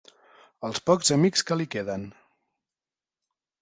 Els 0.69 0.81
pocs 0.87 1.13
amics 1.17 1.47
que 1.51 1.59
li 1.61 1.71
queden. 1.77 2.11